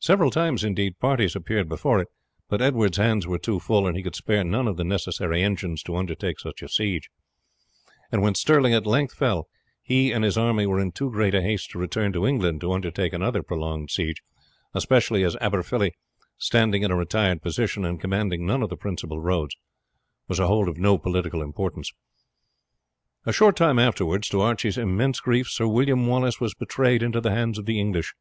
[0.00, 2.08] Several times, indeed, parties appeared before it,
[2.48, 5.82] but Edward's hands were too full, and he could spare none of the necessary engines
[5.82, 7.10] to undertake such a siege;
[8.10, 9.46] and when Stirling at length fell
[9.82, 13.12] he and his army were in too great haste to return to England to undertake
[13.12, 14.22] another prolonged siege,
[14.72, 15.92] especially as Aberfilly,
[16.38, 19.54] standing in a retired position, and commanding none of the principal roads,
[20.28, 21.92] was a hold of no political importance.
[23.26, 27.32] A short time afterwards, to Archie's immense grief, Sir William Wallace was betrayed into the
[27.32, 28.14] hands of the English.